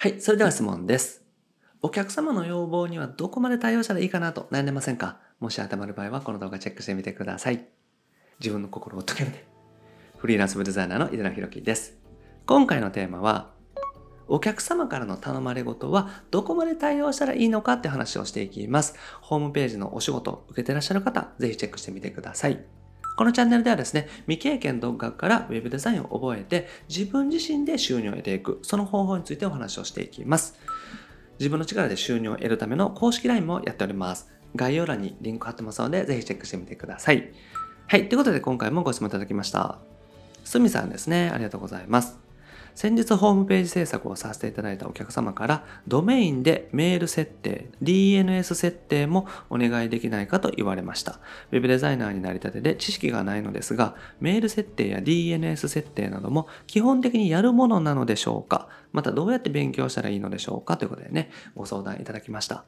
[0.00, 1.24] はい、それでは質問です。
[1.82, 5.18] お客様の要望にはどこまで対応したらいいかなと悩んでませんか？
[5.40, 7.66] もし当てはまる場合はこの動画チェックしてみてください。
[8.38, 9.44] 自分の心を解けるね。
[10.16, 11.98] フリーランスブデザイナーの井田博樹です。
[12.46, 13.50] 今回のテーマは、
[14.28, 18.94] お客様からの頼まれごとはどこまで対応したらいいのかって話をしていきます。
[19.20, 22.64] ホームページのお仕事を受けてらっしゃる方、ぜひチェックしてみてください。
[23.18, 30.56] このチャンネルではですね、未経験独学から Web デザインを覚えて自分自身で収入を得ていく、その方法についてお話をしていきます。
[31.40, 34.30] 自分の力で収入を得るための公式 LINE もやっております。
[34.54, 37.32] 概要欄にリンク貼ってますので、ぜひチェックしてみてください。
[37.88, 38.08] はい。
[38.08, 39.80] ということで今回もご質問いただきました。
[40.44, 41.32] すみさんですね。
[41.34, 42.27] ありがとうございます。
[42.74, 51.20] 先日ホームページ制作をさせていただいたお客様からドメインでメール設定、DNS 設定もお願いできないかと言われました。
[51.50, 58.68] ウェブデザイナーになりたてで知識がないのですが、メール設定や DNS 設定なども基本的にやるものなのでしょうか？
[58.92, 60.76] またどうやって勉強したらいいのでしょうか？
[60.76, 62.64] ということでね、ご相談いただきました。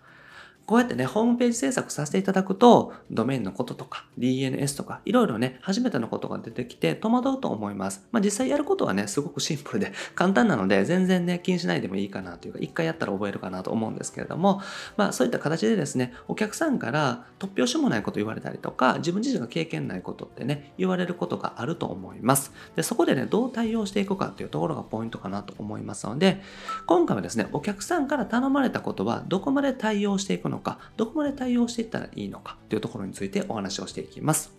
[0.67, 8.07] こうやってね、ホームページ制作させていただくと、ドメインのこととか、DNS とか、いろいろね、初めてのことが出てきて戸惑うと思います。
[8.13, 14.61] まあ実際やることはね、すごくシンプルで 簡単なので、全然ね、気にしないでもいいかなというか、一回やったら覚えるかなと思うんですけれども、
[14.97, 22.53] まあそういった形でですね、お客さんから突拍子もないこと言われたりとか、自分自身が経験ないことってね、言われることがあると思います。
[22.77, 26.41] で、そこでね、どう対応していくかっていうところがポイントかなと思いますので、
[26.87, 34.53] 今回はですね、お客さんから頼まれたことはどこまで対応していくのか、かどこまで対応していったらいいのかというところについてお話をしていきます。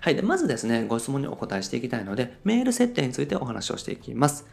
[0.00, 0.14] はい。
[0.14, 4.46] で、まずですね、ご質問にお答えしていきたいので、メール設定についてお話をしていきます。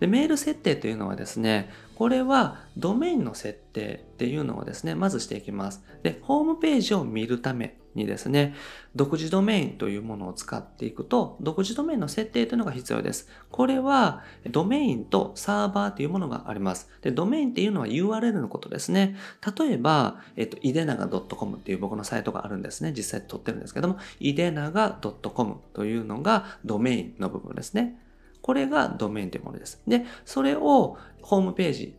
[0.00, 5.82] で、メール設定というのはですね、これはドメインの設定っていうのをですね、まずしていきます。
[6.02, 8.54] で、ホームページを見るためにですね、
[8.96, 13.28] 独自ドメインというものを使っていくと、独自ドメインの設定というのが必要です。
[13.50, 16.88] これは、ドメインとサーバーというものがあります。
[17.02, 19.16] で、ドメインっていうのは URL のことですね。
[19.58, 22.92] 例えば、えっと、いでなが .com っていう僕のサイトがあるんですね。
[22.96, 24.98] 実際撮ってるんですけども、いでなが
[25.34, 28.00] .com というのがドメインの部分ですね。
[28.40, 29.82] これがドメインというものです。
[29.86, 31.98] で、それをホームページ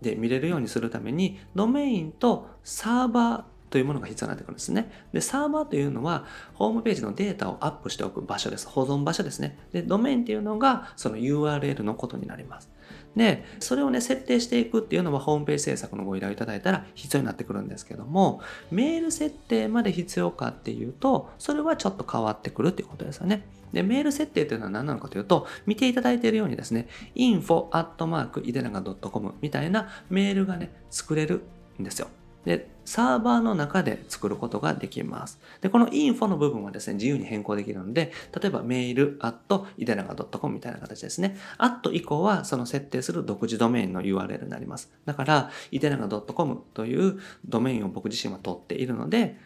[0.00, 4.90] で見れるようにするために、ドメインとサーバーというものが必要になってくるんですね。
[5.12, 8.68] で、サーバーというのは、ホームページのデータをアップしておく場所です。
[8.68, 9.58] 保存場所ですね。
[9.72, 12.70] で、ドメインっていうのが、その URL のことになります。
[13.16, 23.44] で、それをね、設定していくっていうのは、ホームページ制作のご依頼をいただいたら必要になってくるんですけども、メール設定まで必要かっていうと、それはちょっと変わってくるっていうことですよね。
[23.72, 31.42] で、メール設定というのは何なのかというと、見ていただいているようにですね、info.idenaga.com みたいなメールがね、作れる
[31.80, 32.08] んですよ。
[32.44, 35.38] で、サーバーの中で作ることができます。
[35.60, 41.36] で、この info の部分はですね、自由に変更できるので、例えばメール at idenaga.com みたいな形ですね。
[41.56, 44.90] at 以降はその設定する独自ドメインの URL になります。
[45.04, 49.38] だから、idenaga.com というドメインを僕自身は取っているので、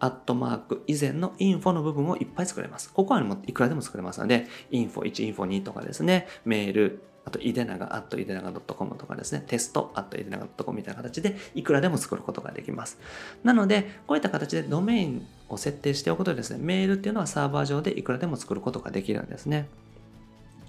[0.00, 2.92] アットマーク以前のインフォの部分をいっぱい作れます。
[2.92, 12.98] ここはいくらでも作れますので、インフォ1、インフォ2とかですね、メール、あと、いでなが、あと、いでなが .com とかですね、テスト、あと、いでなが .com みたいな形で、いくらでも作ることができます。
[13.44, 19.68] なので、こういった形でドメインを設定しておくとですね、メールっていうのはサーバー上でいくらでも作ることができるんですね。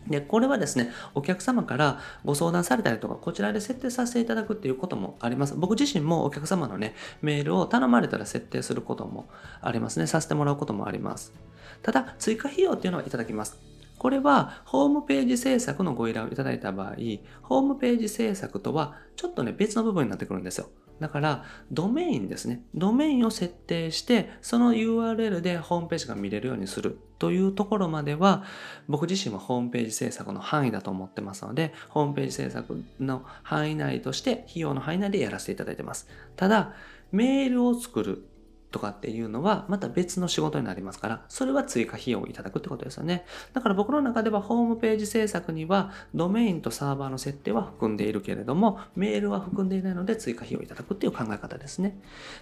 [0.08, 5.56] で、これはですね、お客様からご相談されたりとか、こちらで設定させていただくっていうこともあります。
[5.56, 9.30] 僕自身もお客様のね、メールを頼まれたら設定することも
[9.62, 10.08] ありますね。
[10.08, 11.34] させてもらうこともあります。
[11.84, 13.69] ただ、追加費用っていうのはいただきます。
[13.99, 16.95] これは、ホームページ制作のご依頼をいただいた場合、
[17.43, 20.69] ホームページ制作とはちょっとね、別の部分になってくるんですよ。
[20.99, 22.63] だから、ドメインですね。
[22.73, 28.43] ドメインを設定して、その URL でホームページが見れるようにするというところまでは、
[28.87, 36.07] 僕自身はホームページ制作の範囲だと思ってますので、ホームページ制作の範囲内として、費用の範囲内でやらせていただいてます。
[36.35, 36.73] ただ、
[37.11, 38.23] メールを作る
[38.72, 43.25] とかっていうのはまた別の仕事になりますから、それは追加費用をいただくってことですよね。
[43.53, 51.99] だから僕の中ではホームページ制作にはドメインとサーバーの設定は含んでいるけれども、メールは含んでいないので追加費用をいただくっていう考え方ですね。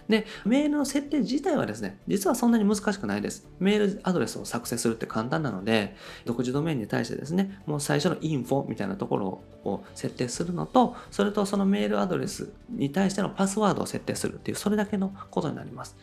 [0.08, 3.48] で、メールの設定自体はですね、実はそんなに難しくないです。
[3.58, 15.96] メールアドレスを作成するって簡単なので、独自ドメインに対してですね、もう最初のインフォみたいなところを設定するのと、それとそのメールアドレスに対してのパスワードを設定するっていう、それだけのことになります。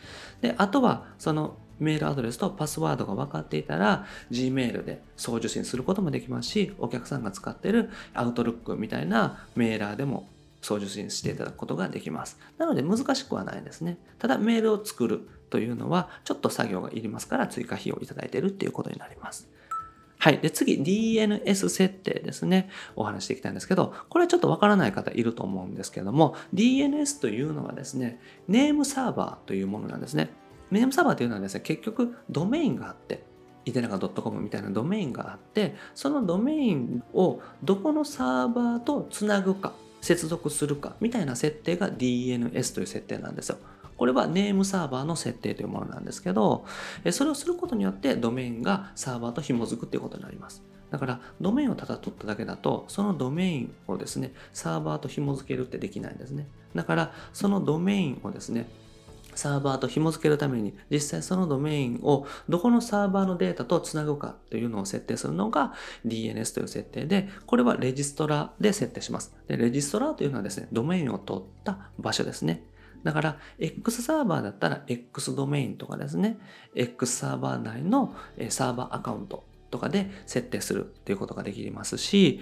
[0.46, 10.30] で、あとは、そのメールアドレスとパスワードが分かっていたら、Gmail で送受信することもできますし、お客さんが使っている Outlook みたいなメーラーでも
[10.62, 12.40] 送受信していただくことができます。
[12.58, 13.98] なので難しくはないですね。
[14.20, 19.48] ただメールを作るというのはちょっと作業がいりますから追加費用をいただいているっていうことになります。
[20.25, 20.39] はい。
[20.39, 22.72] で、次、DNS 設定ですね。
[22.95, 30.31] お話していきたいんですけど、これちょっとわからない方いると思うんですけども、DNS というのはですね、ネームサーバーというものなんですね。
[30.72, 33.24] ネームサーバーというのはですね、結局ドメインがあって、
[33.66, 43.60] イテナガ .com みたいなドメインがあって、そのドメインをどこのサーバーとつなぐか、接続するかみたいな設定が DNS という設定なんですよ。
[43.98, 46.66] これはネームサーバーの設定というものなんですけど、
[47.12, 50.64] それをすることによってドメインがサーバーと紐づくっていうことになります。
[50.92, 56.48] だからドメインをただ取っただけだと、そのドメインをですね、サーバーと紐づけるってできないんですね。
[56.74, 58.68] だからそのドメインをですね、
[59.36, 65.74] サーバーと紐付けるために実際そのドメインをどこのサーバーのデータとつなぐかというのを設定するのが
[66.06, 72.64] DNS という設定でこれはレジストラで設定しますでレジストラというのはですねドメインを取った場所ですね
[73.06, 76.38] だから X サーバーだったら X ドメインとかですね
[76.75, 78.13] X サーバー内の
[78.50, 82.40] サーバーアカウントとかで設定するっていうことができますし、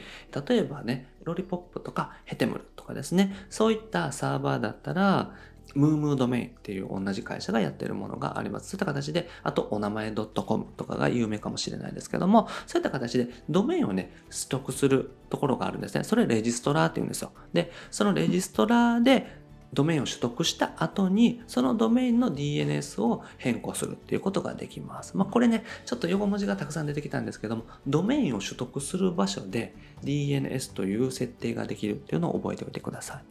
[0.48, 5.32] 例えばね、ロリポップとかヘテムルとかですね、そういったサーバーだったら、
[5.76, 8.70] ムームードメインっていう同じ会社がやってるものがあります。
[8.70, 16.04] そういった形で、あとお名前 .com とかが有名かもしれないですけども、そういった形でドメインをね、取得するところがあるんですね。
[16.04, 17.32] それレジストラーって言うんですよ。
[17.54, 19.43] で、そのレジストラーで
[19.74, 25.18] ドメインを取得した後に、そのドメインの DNS を変更するっていうことができます。
[25.18, 33.24] まあ、これね、ちょっと横文字がたくさん出てきたんですけども、ドメインを取得する場所で DNS という設定ができるっていうのを覚えておいてください。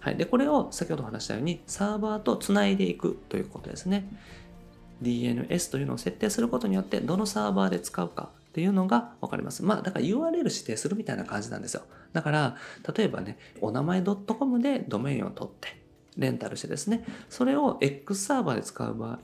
[0.00, 4.08] はい、でこれを先ほど話したようにサーバーとつないでいくということですね。
[5.00, 9.64] DNS というのを設定することによってどのサーバーで使うかっていうのが分かります。
[9.64, 11.84] まあだから URL 指定するみたいな感じなんですよ。
[12.12, 12.56] だから
[12.94, 15.80] 例えばね、お名前 .com でドメインを取って
[16.18, 19.18] レンタルしてですね、それを X サーバーで使う場合、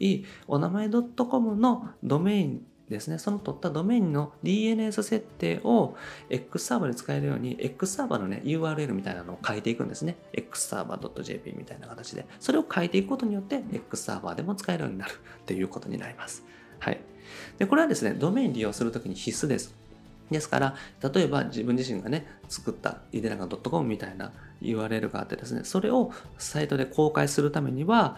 [0.47, 5.95] お名前 .com のドメインですね、その取ったドメインの DNS 設定を
[6.31, 10.17] X サーバーで使えるように X サーバーのね URL みたいなのを書いていくんですね。
[10.33, 12.25] X サーバー .jp みたいな形で。
[12.41, 15.13] それを書いていくことによって X サーバーでも使えるようになる
[15.45, 16.47] ということになります。
[16.79, 17.01] はい。
[17.59, 19.75] で、これはですね、ドメイン利用するときに必須です。
[20.31, 20.75] ですから、
[21.13, 28.17] 例えば自分自身がね、作ったイデラガ .com みたいな URL があってですね、それをサイトで公開するためには、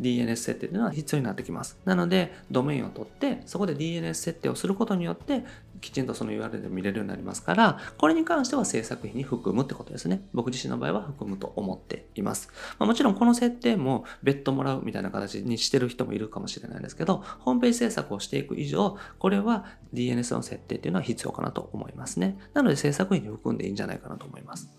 [0.00, 1.78] DNS 設定というのは必要になってきます。
[1.84, 5.44] なので、ドメインを取って、そこで DNS 設定をすることによって、
[5.82, 10.26] きちんとその URL で見れるようになりますから、これに関しては制作費に含むってことですね。
[10.32, 12.48] 僕自身の場合は含むと思っています。
[12.78, 22.38] まあ、もちろんこの設定も別途もらうみたいな形にしてる人もいるかもしれないですけど、ホームページ制作をしていく以上、これは DNS の設定っていうのは必要かなと思いますね。
[22.54, 24.70] なので制作費に含んでいいんじゃないかなと思います。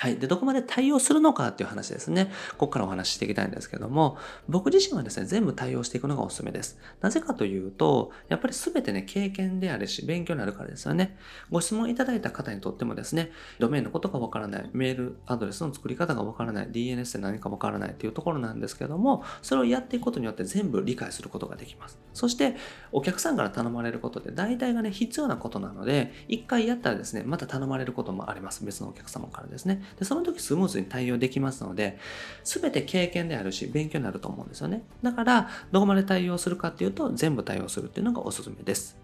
[0.00, 0.16] はい。
[0.16, 2.32] で、どこまで対応するのかっていう話ですね。
[2.52, 4.16] ここからお話ししていきたいんですけども、
[4.48, 6.78] 僕自身はですね、全部対応していくのがおすすめです。
[7.02, 11.18] なぜかというと、やっぱり全てね、経験であるし、勉強になるからですよね。
[11.50, 21.98] ご質問いただいた方にとってもですね、ドメインのことがわからない、メールアドレスの作り方がわからない、DNS で何かわからないっていうところなんですけども、それをやっていくことによって全部理解することができます。
[22.14, 22.56] そして、
[22.90, 28.64] お客さんから頼まれることで、大体がね、必要なことなので、一回やったらですね、また頼まれることもあります。
[28.64, 29.82] 別のお客様からですね。
[29.98, 31.98] で、その時スムーズに対応できますので、
[32.44, 34.82] 全て経験であるし、勉強になると思うんですよね。
[35.02, 38.96] だから、どこまで対応するかっていうと、全部対応するっていうのがおすすめです。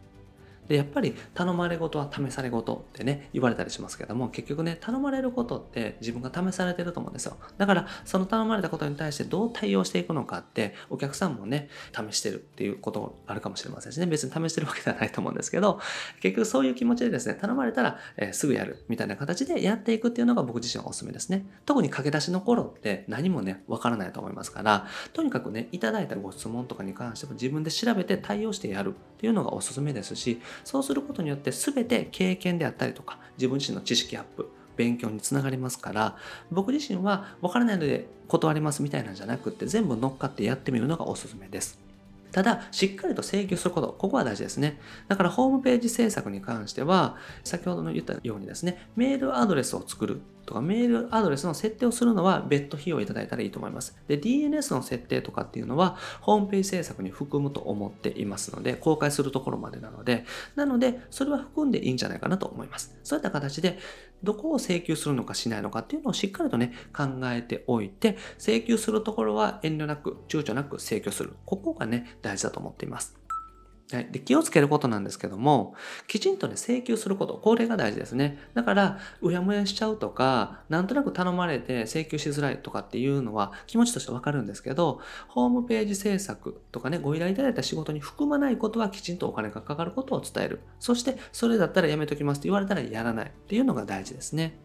[0.69, 7.37] で、やっぱり頼まれ事は試され事ってね、言われたりしますけども、結局ね、頼まれることって自分が試されてると思うんですよ。
[7.59, 15.81] だから、その頼まれたことに対してどう対応していくのかって、お客さんもね、試してるっていうことあるかもしれませんしね、別に試してるわけではないと思うんですけど、
[16.21, 21.47] 結局そういう気持ちでですね、頼まれたら、えー、すぐやるみたいな形でやっていくっていうのが僕自身はおすすめですね。
[21.65, 36.17] 特に駆け出しの頃って何もね、わからないと思いますから、とにかくね、いただいたご質問とかに関しても自分で調べて対応してやるっていうのがおすすめですし、そうすることによって全て経験であったりとか自分自身の知識アップ勉強につながりますから
[36.51, 41.87] 僕自身は分からないので断りますみたいなんじゃなくって全部乗っかってやってみるのがおすすめです。
[42.33, 44.79] ただ、しっかりと請求すること、ここは大事ですね。
[45.09, 53.97] だからホームページ制作に関しては、先ほどの言ったようにですね、メールアドレスを作るとかメールアドレスの設定をするのは別途費用いただいたらいいと思います。
[54.09, 60.25] で、DNS の設定とかっていうのはホームページ制作に含むと思っていますので、公開するところまでなので、
[60.55, 62.97] なので、それは含んでいいんじゃないかなと思います。
[63.03, 63.79] そういった形で、
[64.23, 71.35] どこを請求するのかしないのかっていうのをしっかりとね、考えておいて、請求するところは遠慮なく、躊躇なく請求する。
[71.45, 73.26] ここがね、大事だと思っています。
[73.93, 75.77] はい、で気をつけることなんですけども
[76.09, 78.39] きちんとね請求することこれが大事ですね。
[78.55, 90.61] だからうやむやしちゃうとかなんとなく頼まれて請求しづらいとかっていうのは気持ちとしてわかるんですけどホームページ制作とかねご依頼いただいた仕事に含まないことはきちんとお金がかかることを伝える。
[90.81, 93.27] そしてそれだったらやめときますって言われたらやらない。
[93.27, 94.59] っていうのが大事ですね。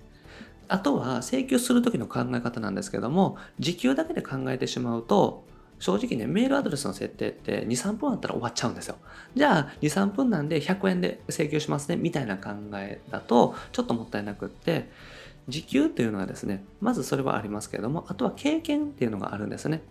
[0.67, 5.43] あとは請求する時の考え方なんですけども時給だけで考えてしまうと
[5.81, 8.97] 正直ね、メールアドレスの設定って2、3分あったら終わっちゃうんですよ。
[9.35, 14.91] じゃあ、2、3分なんで100円で請求しますね、みたいな考えだと、ちょっともったいなくって、
[15.47, 19.81] 時給というのはですね、まずそれはありますけれども、あとは経験っていうのがあるんですね。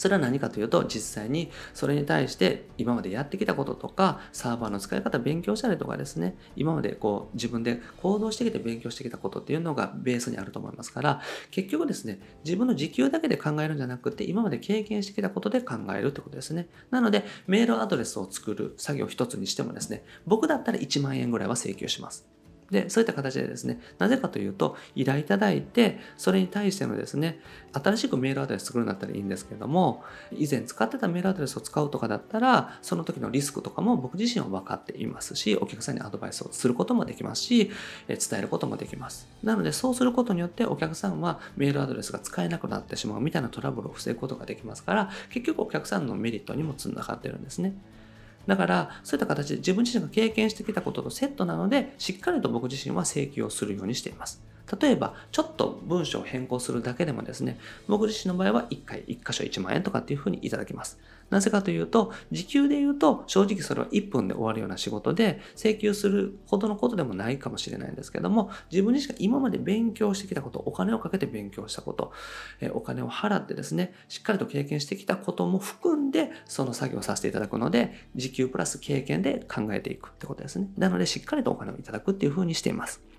[0.00, 6.38] それは何かというと実際にそれに対して今までやってきたこととかサーバーの使い方勉強したりとかですね。
[6.56, 16.68] 今までこう自分で行動してきて勉強してきたことっていうのがベースにあると思いますから結局ですね自分の時給だけで考えるんじゃなくて今まで経験してきたことで考えるってことですね。
[16.90, 22.39] なのでメールアドレスを作る作業一つにしてもですね僕だったら1万円ぐらいは請求します。
[22.70, 27.40] で、そういった形でですね、なぜかというと、依頼いただいて、それに対してのですね、
[27.72, 37.70] 新しくメールアドレス作るんだったらいいんですけれども、以前使ってたメールアドレスを使うとかだったら、その時のリスクとかも僕自身は分かっていますし、お客さんにアドバイスをすることもできますし、
[38.08, 39.28] 伝えることもできます。
[39.42, 47.74] なので、そうすることによってお客さんはメールアドレスが使えなくなってしまうみたいなトラブルを防ぐことができますから、結局お客さんのメリットにもつながってるんですね。
[48.50, 54.42] だから、そういった形で自分自身が経験してきたこととセットなので、しっかりと僕自身は請求をするようにしています。
[54.80, 57.58] 例えば、ちょっと文章を変更するだけでもですね、
[57.88, 60.98] 僕自身の場合は1回1箇所1万円とかっていうふうにいただきます。
[61.30, 72.12] なぜかというと、時給で言うと、正直それは1分で終わるような仕事で、請求するほどのことでもないかもしれないんですけども、自分自身が今まで勉強してきたこと、お金をかけて勉強したこと、
[72.72, 80.68] お金を払ってですね、しっかりと経験してきたことも含んで、その作業をさせていただくので、時給プラス経験で考えていくってことですね。
[80.76, 83.09] なので、しっかりとお金をいただくっていうふうにしています。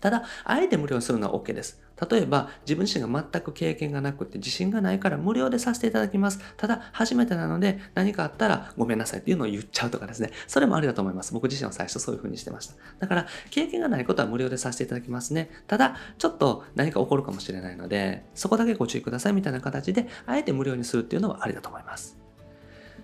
[0.00, 1.82] ただ、あえて無料にするのは OK です。
[2.10, 6.40] 例えば、自分自身が全く経験がなくて自信がないから無料でさせていただきます。
[6.56, 10.30] ただ、初めてなので何かあったらごめんなさいっていうのを言っちゃうとかですね。
[10.48, 11.32] それもありだと思います。
[11.32, 12.74] 僕自身は最初そういう風にしてました。
[12.98, 15.50] だから、経験がないことは無料でさせていただきますね。
[15.66, 22.18] ただ、ちょっと何か起こるかもしれないので、そこだけご注意くださいみたいな形で、あえて無料にするっていうのはありだと思います。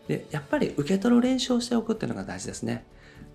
[0.09, 2.85] で、やっぱり受け取る練習をしておくっていうのが大事ですね。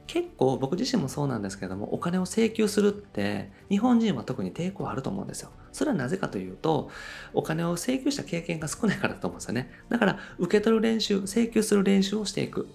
[0.07, 5.49] 結構僕自身もそうなんですけどもお金を請求するって日本人は特に抵抗あると思うんですよ。
[5.71, 6.89] それはなぜかというと
[7.33, 9.71] お金を請求した経験が少ないからだと思うんですよね。
[9.89, 12.67] だから受け取る練習請求する練習をしていく。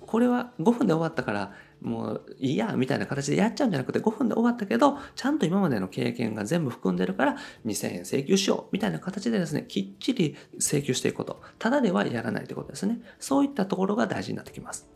[0.00, 14.88] これは5分で終わったからもういいやみたいな形でやっちゃうんじゃなくて5分で終わったけどちゃんと今までの経験が全部含んでるから2000円請求しようみたいな形でですねきっちり請求していくことただではやらないということですねそういったところが大事になってきます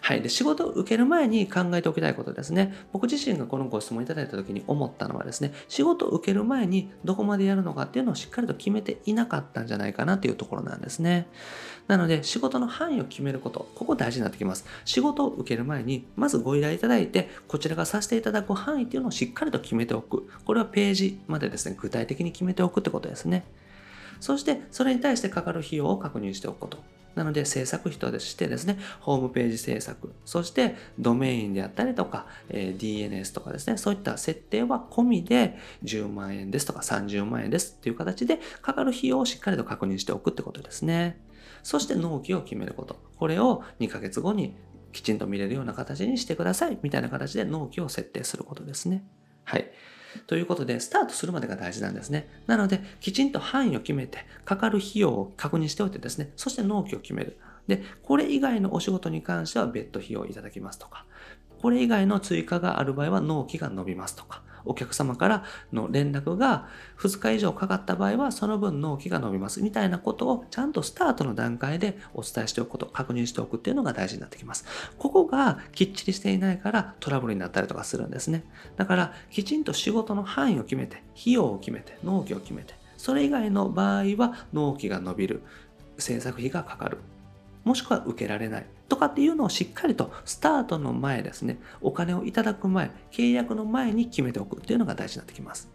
[0.00, 0.22] はい。
[0.22, 2.74] で、仕事を受ける前に考えておきたいことですね。
[2.92, 11.26] 僕自身がこのご質問いただいた時に思ったのはですね、仕事を受ける前にどこまでやるのかっていうのをしっかりと決めていなかったんじゃないかなっていうところなんですね。
[11.88, 14.66] なので、仕事の範囲を決めること、ここ大事になってきます。
[14.84, 20.28] 仕事を受ける前に、まずご依頼いただいて、こちらがさせていただく範囲っていうのをしっかりと決めておく。
[20.44, 23.44] これはページまでですね、具体的に決めておくってことですね。
[24.20, 26.95] そして、それに対してかかる費用を確認しておくこと。
[27.16, 41.20] なので制作費としてですね、ホームページ制作、そしてドメインであったりとか、えー、DNS とかですね、そういった設定は込みで10万円ですとか30万円ですっていう形でかかる費用をしっかりと確認しておくってことですね。
[41.62, 42.96] そして納期を決めること。
[43.16, 44.54] これを2ヶ月後に
[44.92, 49.04] きちんと見れるような形にしてくださいみたいな形で納期を設定することですね。
[49.44, 49.70] はい。
[50.26, 52.28] ということで、スタートするまでが大事なんですね。
[52.46, 57.38] なので、きちんと範囲を決めて、かかる費用を確認しておいてですね、そして納期を決める。
[57.66, 61.04] で、これ以外のお仕事に関しては別途費用をいただきますとか、
[61.60, 66.68] これ以外の追加がある場合は納期が伸びますとか、お客様からの連絡が
[66.98, 74.64] 2日以上かかった場合はその分納期が伸びますみたいなことをちゃんとスタートの段階でお伝えしておくこと、確認しておくっていうのが大事になってきます。
[74.98, 78.44] ここがきっちりしていないからトラブルになったりとかするんですね。
[78.76, 85.42] だからきちんと仕事の範囲を決めて、費用を決めて、納期を決めて、それ以外の場合は納期が伸びる、
[85.98, 86.98] 制作費がかかる、
[87.66, 95.68] もしくは受けられないとかっていうのをしっかりとスタートの前ですね、お金をいただく前、契約の前に決めておくっていうのが大事になってきます。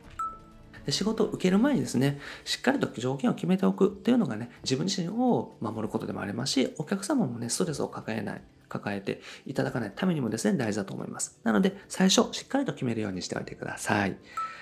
[0.86, 11.38] で仕事を受ける前にですね、しっかりと条件を決めておくっていうのがね、自分自身を守ることでもありますし、お客様もね、ストレスを抱えない、抱えていただかないためにもですね、大事だと思います。
[11.44, 14.16] なので、最初、しっかりと決めるようにしておいてください。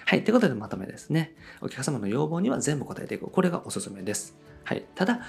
[0.06, 0.24] はい。
[0.24, 1.36] ということでまとめですね。
[1.62, 3.28] お客様の要望には全部答えていく。
[3.28, 4.36] これがおすすめです。
[4.64, 4.84] はい。
[4.96, 5.22] ただ、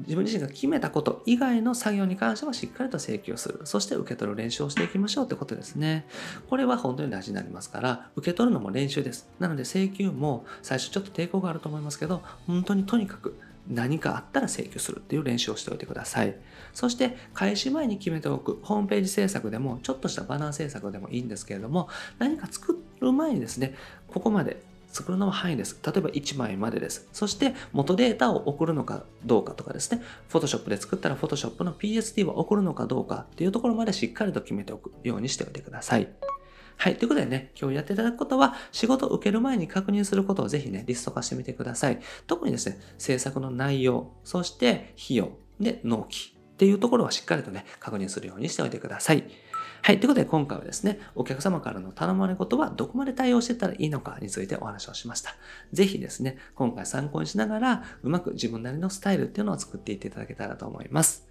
[0.00, 3.60] 自分自身が決めたこと以外の作業に関してはしっかりと請求する。
[3.64, 6.06] そして受け取る練習をしていきましょうってことですね。
[6.50, 9.28] これは本当に大事になりますから、受け取るのも練習です。
[9.38, 13.38] なので請求も最初ちょっと抵抗があると思いますけど、本当にとにかく
[13.68, 16.36] 何かあったら請求するっていう練習をしておいてください。
[16.72, 21.88] そして開始前に決めておくホームページ制作でもちょっとしたバナー制作でもいいんですけれども
[22.18, 23.74] 何か作る前にですね
[24.08, 24.62] ここまで
[24.96, 25.78] 作るのは範囲です。
[25.84, 27.08] 例えば1枚までです。
[27.12, 36.08] そして元データを送るのかどうかとかですね、Photoshop で作ったら Photoshop の PSD を送るのかどうかっていうところまでしっかりと決めておくようにしておいてください。
[36.78, 36.96] はい。
[36.96, 42.00] ということでね、今日やっていただくことは、仕事を受ける前に確認することをぜひね、リスト化してみてください。
[42.26, 49.24] 特にですね、制作の内容、そして費用、で、納期っていうところはしっかりとね、確認するようにしておいてください。
[49.86, 50.00] はい。
[50.00, 55.36] ということで今回はですね、お客様からの頼まれ事はどこまで対応してたらいいのかについてお話をしました。
[55.72, 61.25] ぜひですね、今回参考にしながら、うまく自分なりのスタイルっていうのを作っていっていただけたらと思います。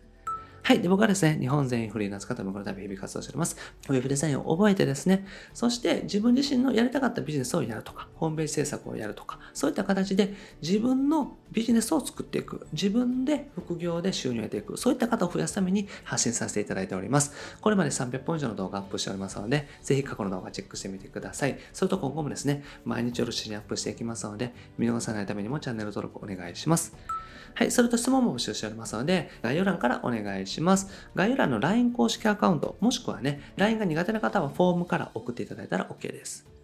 [0.65, 0.81] はい。
[0.81, 3.55] で、僕はですね、日本全員フリーランス方向のため日々活動しております。
[3.87, 17.33] ウェブデザインを覚えてですね、そして自分自身のやりたかったビジネスをやるとか、ホームページ制作をやるとか、そういった形で自分のビジネスを作っていく、自分で副業で収入を得ていく、そういった方を増やすために発信させていただいております。
[17.61, 21.59] これまで300本以上の動画アップしておりますので、ぜひ過去の動画チェックしてみてください。
[21.73, 26.95] それと今後もですね、毎日夜7時にアップしていきますので、見逃さないためにもチャンネル登録お願いします。
[27.55, 30.89] はい、それと質問も募集しておりますので、概要欄からお願いします。
[31.15, 36.54] 概要欄の LINE 公式アカウント、もしくはね、LINE が苦手な方はフォームから送っていただいたら OK です。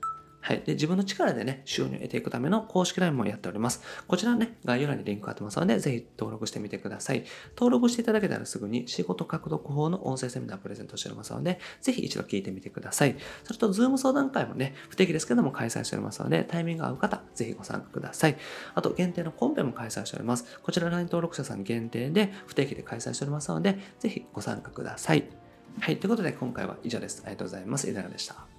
[0.41, 0.63] はい。
[0.65, 3.81] で、自分の力でね、収入を得ていくための公式 LINE もやっております。
[4.07, 7.23] こちらね、概要欄にリンク貼ってますので、ぜひ登録してみてください。
[7.55, 13.15] 登録していただけたらすぐに仕事獲得法の音声セミナープレゼントしておりますので、ぜひ一度聞いてみてください。
[13.43, 18.37] それと、 Zoom 相談会もね、不定期ですけども開催しておりますので、タイミングが合う方、ぜひご参加ください。
[18.73, 20.59] あと、限定のコンペも開催しております。
[20.63, 25.25] こちら LINE 登録者さん限定で不定期で開催しておりますので、ぜひご参加ください。
[25.79, 25.97] はい。
[25.97, 27.21] ということで、今回は以上です。
[27.25, 27.89] ありがとうございます。
[27.89, 28.50] いかがでした